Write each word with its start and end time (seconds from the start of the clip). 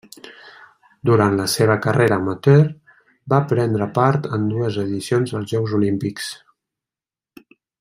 Durant 1.09 1.35
la 1.39 1.43
seva 1.55 1.75
carrera 1.83 2.17
amateur 2.21 2.63
va 3.35 3.41
prendre 3.53 3.89
part 3.99 4.27
en 4.39 4.49
dues 4.55 4.81
edicions 4.87 5.35
dels 5.37 5.53
Jocs 5.55 5.77
Olímpics. 5.83 6.33